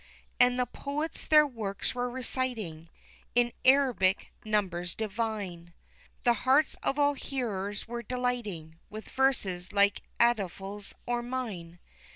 And 0.39 0.57
the 0.57 0.65
poets 0.65 1.27
their 1.27 1.45
works 1.45 1.93
were 1.93 2.09
reciting 2.09 2.89
in 3.35 3.53
Arabic 3.63 4.31
numbers 4.43 4.95
divine, 4.95 5.73
The 6.23 6.33
hearts 6.41 6.75
of 6.81 6.97
all 6.97 7.13
hearers 7.13 7.85
delighting 8.09 8.79
with 8.89 9.07
verses 9.09 9.71
like 9.71 10.01
Afdhal's 10.19 10.95
or 11.05 11.21
mine. 11.21 11.77